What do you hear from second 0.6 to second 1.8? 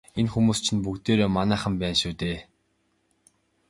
чинь бүгдээрээ манайхан